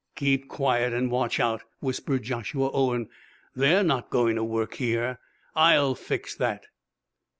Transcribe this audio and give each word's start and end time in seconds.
"Keep 0.15 0.47
quiet 0.49 0.93
and 0.93 1.11
watch 1.11 1.39
out," 1.39 1.61
whispered 1.79 2.23
Joshua 2.23 2.71
Owen. 2.73 3.07
"They're 3.55 3.83
not 3.83 4.09
going 4.09 4.35
to 4.35 4.43
work 4.43 4.73
here. 4.77 5.19
I'll 5.55 5.93
fix 5.93 6.33
that!" 6.33 6.65